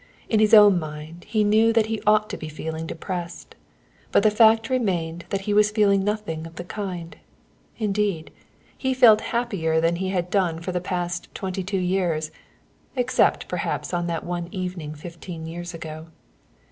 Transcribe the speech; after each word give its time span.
In 0.29 0.39
his 0.39 0.55
own 0.55 0.79
mind 0.79 1.25
he 1.27 1.43
knew 1.43 1.71
that 1.73 1.85
he 1.85 2.01
ought 2.07 2.27
to 2.31 2.35
be 2.37 2.49
feeling 2.49 2.87
depressed; 2.87 3.53
but 4.11 4.23
the 4.23 4.31
fact 4.31 4.67
remained 4.67 5.25
that 5.29 5.41
he 5.41 5.53
was 5.53 5.69
feeling 5.69 6.03
nothing 6.03 6.47
of 6.47 6.55
the 6.55 6.63
kind, 6.63 7.17
indeed 7.77 8.31
he 8.75 8.95
felt 8.95 9.21
happier 9.21 9.79
than 9.79 9.97
he 9.97 10.09
had 10.09 10.31
done 10.31 10.59
for 10.59 10.71
the 10.71 10.81
past 10.81 11.29
twenty 11.35 11.63
two 11.63 11.77
years, 11.77 12.31
except 12.95 13.47
perhaps 13.47 13.93
on 13.93 14.07
that 14.07 14.23
one 14.23 14.47
evening 14.51 14.95
fifteen 14.95 15.45
years 15.45 15.71
ago. 15.71 16.07